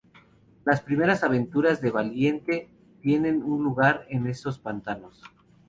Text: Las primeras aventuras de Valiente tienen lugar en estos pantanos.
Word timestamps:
Las 0.65 0.81
primeras 0.81 1.23
aventuras 1.23 1.79
de 1.79 1.91
Valiente 1.91 2.67
tienen 3.03 3.39
lugar 3.41 4.07
en 4.09 4.25
estos 4.25 4.57
pantanos. 4.57 5.21